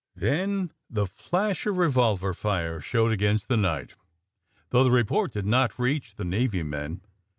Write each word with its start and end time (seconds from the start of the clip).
Then 0.15 0.71
the 0.89 1.05
flash 1.05 1.67
of 1.67 1.77
revolver 1.77 2.33
fire 2.33 2.81
showed 2.81 3.11
against 3.11 3.49
the 3.49 3.55
night, 3.55 3.93
though 4.71 4.83
the 4.83 4.89
report 4.89 5.31
did 5.31 5.45
not 5.45 5.77
reach 5.77 6.15
the 6.15 6.25
Navy 6.25 6.63
men. 6.63 7.01